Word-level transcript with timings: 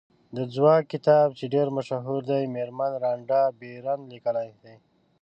د 0.35 0.37
ځواک 0.55 0.83
کتاب 0.93 1.27
چې 1.37 1.45
ډېر 1.53 1.67
مشهور 1.77 2.21
دی 2.29 2.43
مېرمن 2.55 2.91
رانډا 3.03 3.41
بېرن 3.61 3.99
لیکلی 4.13 4.49
دی. 4.61 4.75